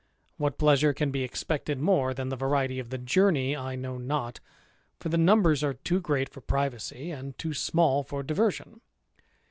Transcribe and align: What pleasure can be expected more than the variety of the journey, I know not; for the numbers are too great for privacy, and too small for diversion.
What 0.37 0.57
pleasure 0.57 0.93
can 0.95 1.11
be 1.11 1.21
expected 1.21 1.77
more 1.79 2.11
than 2.15 2.29
the 2.29 2.35
variety 2.35 2.79
of 2.79 2.89
the 2.89 2.97
journey, 2.97 3.55
I 3.55 3.75
know 3.75 3.99
not; 3.99 4.39
for 4.99 5.09
the 5.09 5.17
numbers 5.19 5.63
are 5.63 5.75
too 5.75 6.01
great 6.01 6.27
for 6.27 6.41
privacy, 6.41 7.11
and 7.11 7.37
too 7.37 7.53
small 7.53 8.01
for 8.01 8.23
diversion. 8.23 8.81